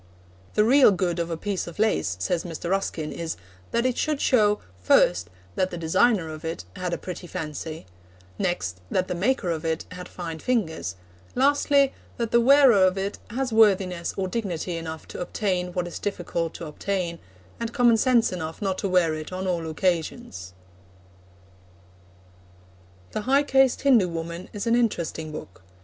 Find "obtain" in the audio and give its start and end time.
15.21-15.71, 16.65-17.19